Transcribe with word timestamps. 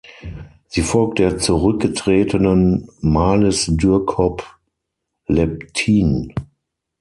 Sie 0.65 0.81
folgt 0.81 1.19
der 1.19 1.37
zurückgetretenen 1.37 2.89
Marlis 3.01 3.67
Dürkop-Leptihn. 3.71 6.33